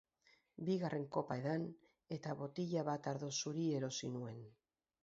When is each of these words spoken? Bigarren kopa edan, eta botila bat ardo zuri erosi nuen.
Bigarren 0.69 1.05
kopa 1.17 1.37
edan, 1.43 1.67
eta 2.17 2.35
botila 2.43 2.87
bat 2.91 3.13
ardo 3.13 3.31
zuri 3.45 3.69
erosi 3.79 4.13
nuen. 4.17 4.47